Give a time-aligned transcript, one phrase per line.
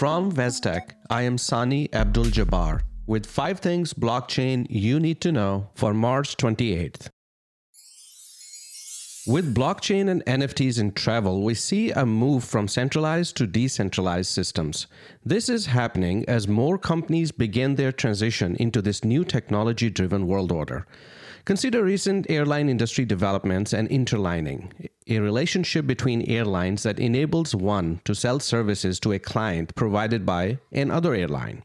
[0.00, 5.68] From Vestec, I am Sani Abdul Jabbar with five things blockchain you need to know
[5.74, 7.10] for March 28th.
[9.26, 14.86] With blockchain and NFTs in travel, we see a move from centralized to decentralized systems.
[15.22, 20.50] This is happening as more companies begin their transition into this new technology driven world
[20.50, 20.86] order.
[21.44, 24.72] Consider recent airline industry developments and interlining,
[25.08, 30.58] a relationship between airlines that enables one to sell services to a client provided by
[30.72, 31.62] another airline.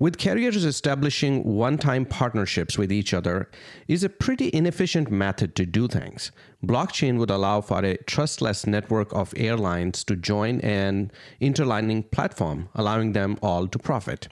[0.00, 3.50] With carriers establishing one time partnerships with each other
[3.86, 6.32] is a pretty inefficient method to do things.
[6.64, 13.12] Blockchain would allow for a trustless network of airlines to join an interlining platform, allowing
[13.12, 14.28] them all to profit.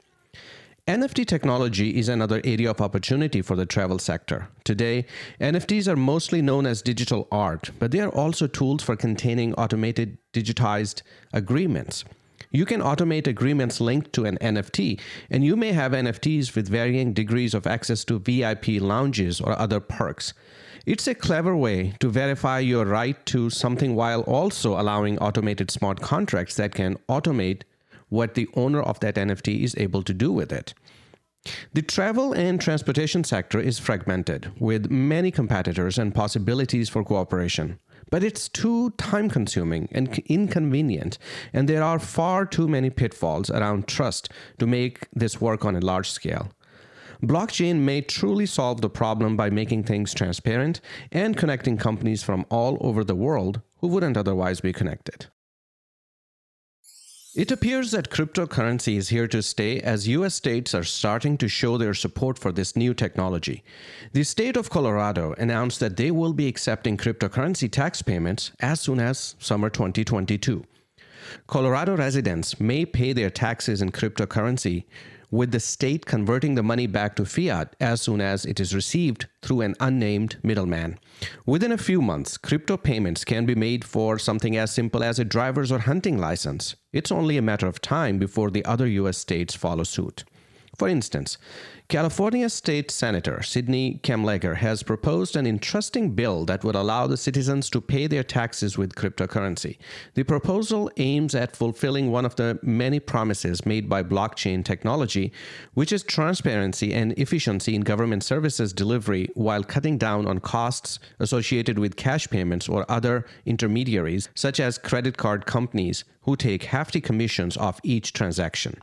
[0.88, 4.48] NFT technology is another area of opportunity for the travel sector.
[4.64, 5.04] Today,
[5.38, 10.16] NFTs are mostly known as digital art, but they are also tools for containing automated
[10.32, 11.02] digitized
[11.34, 12.06] agreements.
[12.50, 17.12] You can automate agreements linked to an NFT, and you may have NFTs with varying
[17.12, 20.32] degrees of access to VIP lounges or other perks.
[20.86, 26.00] It's a clever way to verify your right to something while also allowing automated smart
[26.00, 27.64] contracts that can automate
[28.08, 30.74] what the owner of that NFT is able to do with it.
[31.72, 37.78] The travel and transportation sector is fragmented, with many competitors and possibilities for cooperation.
[38.10, 41.18] But it's too time consuming and inconvenient,
[41.52, 45.80] and there are far too many pitfalls around trust to make this work on a
[45.80, 46.48] large scale.
[47.22, 52.78] Blockchain may truly solve the problem by making things transparent and connecting companies from all
[52.80, 55.26] over the world who wouldn't otherwise be connected.
[57.38, 61.78] It appears that cryptocurrency is here to stay as US states are starting to show
[61.78, 63.62] their support for this new technology.
[64.12, 68.98] The state of Colorado announced that they will be accepting cryptocurrency tax payments as soon
[68.98, 70.64] as summer 2022.
[71.46, 74.86] Colorado residents may pay their taxes in cryptocurrency
[75.30, 79.26] with the state converting the money back to fiat as soon as it is received
[79.42, 80.98] through an unnamed middleman.
[81.46, 85.24] Within a few months, crypto payments can be made for something as simple as a
[85.24, 86.76] driver's or hunting license.
[86.92, 90.24] It's only a matter of time before the other US states follow suit.
[90.78, 91.38] For instance,
[91.88, 97.68] California State Senator Sydney Kamlager has proposed an interesting bill that would allow the citizens
[97.70, 99.78] to pay their taxes with cryptocurrency.
[100.14, 105.32] The proposal aims at fulfilling one of the many promises made by blockchain technology,
[105.74, 111.76] which is transparency and efficiency in government services delivery while cutting down on costs associated
[111.76, 117.56] with cash payments or other intermediaries, such as credit card companies who take hefty commissions
[117.56, 118.78] off each transaction.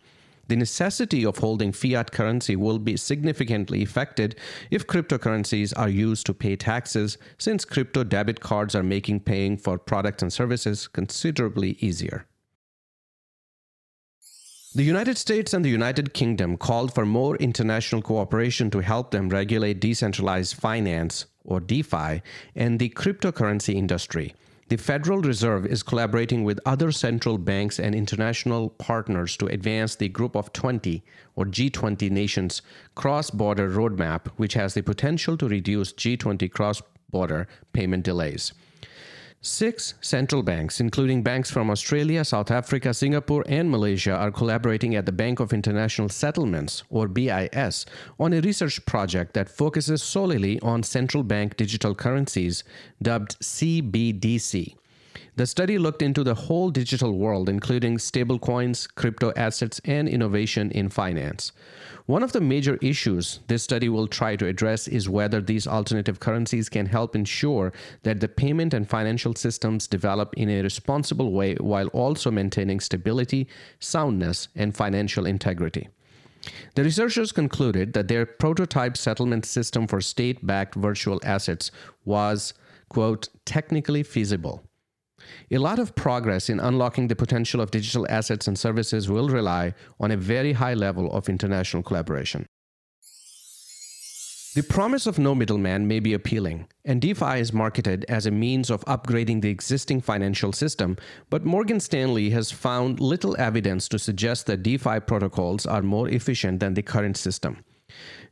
[0.48, 4.36] The necessity of holding fiat currency will be significantly affected
[4.70, 9.78] if cryptocurrencies are used to pay taxes, since crypto debit cards are making paying for
[9.80, 12.28] products and services considerably easier.
[14.76, 19.30] The United States and the United Kingdom called for more international cooperation to help them
[19.30, 22.22] regulate decentralized finance, or DeFi,
[22.56, 24.36] and the cryptocurrency industry.
[24.68, 30.10] The Federal Reserve is collaborating with other central banks and international partners to advance the
[30.10, 31.04] Group of 20
[31.36, 32.64] or G20 nations
[32.96, 36.82] cross border roadmap, which has the potential to reduce G20 cross
[37.12, 38.54] border payment delays.
[39.48, 45.06] Six central banks, including banks from Australia, South Africa, Singapore, and Malaysia, are collaborating at
[45.06, 47.86] the Bank of International Settlements, or BIS,
[48.20, 52.64] on a research project that focuses solely on central bank digital currencies,
[53.04, 54.74] dubbed CBDC.
[55.36, 60.90] The study looked into the whole digital world, including stablecoins, crypto assets, and innovation in
[60.90, 61.52] finance.
[62.06, 66.20] One of the major issues this study will try to address is whether these alternative
[66.20, 67.74] currencies can help ensure
[68.04, 73.48] that the payment and financial systems develop in a responsible way while also maintaining stability,
[73.80, 75.90] soundness, and financial integrity.
[76.76, 81.72] The researchers concluded that their prototype settlement system for state backed virtual assets
[82.06, 82.54] was,
[82.88, 84.64] quote, technically feasible
[85.52, 89.74] a lot of progress in unlocking the potential of digital assets and services will rely
[90.00, 92.46] on a very high level of international collaboration.
[94.56, 98.70] The promise of no middleman may be appealing, and DeFi is marketed as a means
[98.70, 100.96] of upgrading the existing financial system,
[101.30, 106.62] but Morgan Stanley has found little evidence to suggest that DeFi protocols are more efficient
[106.62, 107.66] than the current system.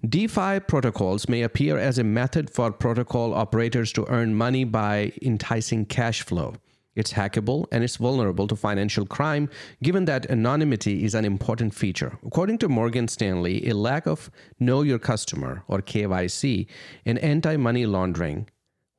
[0.07, 5.85] DeFi protocols may appear as a method for protocol operators to earn money by enticing
[5.85, 6.53] cash flow.
[6.95, 9.49] It's hackable and it's vulnerable to financial crime,
[9.81, 12.17] given that anonymity is an important feature.
[12.25, 14.29] According to Morgan Stanley, a lack of
[14.59, 16.67] Know Your Customer or KYC
[17.05, 18.47] and anti money laundering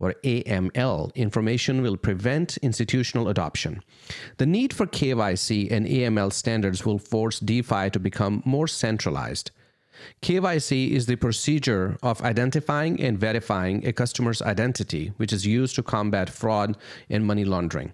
[0.01, 3.81] or AML information will prevent institutional adoption.
[4.39, 9.51] The need for KYC and AML standards will force DeFi to become more centralized.
[10.23, 15.83] KYC is the procedure of identifying and verifying a customer's identity, which is used to
[15.83, 16.77] combat fraud
[17.11, 17.93] and money laundering.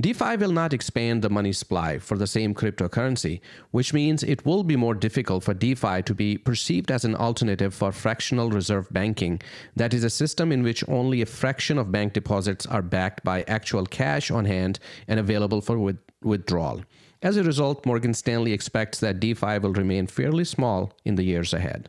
[0.00, 3.40] DeFi will not expand the money supply for the same cryptocurrency,
[3.70, 7.74] which means it will be more difficult for DeFi to be perceived as an alternative
[7.74, 9.40] for fractional reserve banking,
[9.76, 13.42] that is, a system in which only a fraction of bank deposits are backed by
[13.42, 16.82] actual cash on hand and available for with- withdrawal.
[17.22, 21.52] As a result, Morgan Stanley expects that DeFi will remain fairly small in the years
[21.52, 21.86] ahead.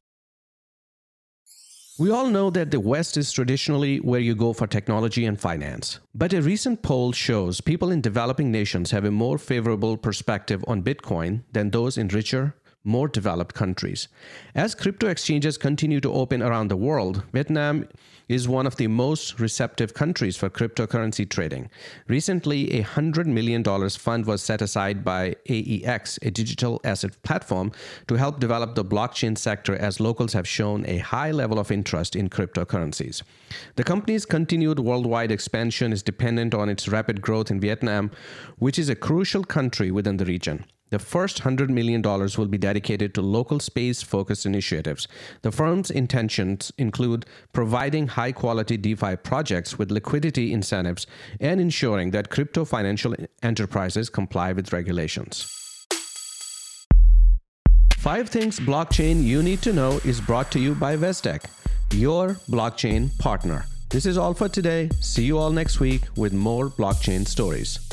[1.98, 6.00] We all know that the West is traditionally where you go for technology and finance.
[6.16, 10.84] But a recent poll shows people in developing nations have a more favorable perspective on
[10.84, 14.08] Bitcoin than those in richer, more developed countries.
[14.56, 17.88] As crypto exchanges continue to open around the world, Vietnam
[18.32, 21.70] is one of the most receptive countries for cryptocurrency trading.
[22.08, 27.74] Recently, a $100 million fund was set aside by AEX, a digital asset platform,
[28.08, 32.16] to help develop the blockchain sector as locals have shown a high level of interest
[32.16, 33.22] in cryptocurrencies.
[33.76, 38.12] The company's continued worldwide expansion is dependent on its rapid growth in Vietnam,
[38.58, 40.66] which is a crucial country within the region.
[40.92, 45.08] The first $100 million will be dedicated to local space focused initiatives.
[45.42, 51.08] The firm's intentions include providing high quality DeFi projects with liquidity incentives
[51.40, 55.88] and ensuring that crypto financial enterprises comply with regulations.
[57.98, 61.46] Five Things Blockchain You Need to Know is brought to you by Vestec,
[61.94, 63.66] your blockchain partner.
[63.90, 64.90] This is all for today.
[65.00, 67.91] See you all next week with more blockchain stories.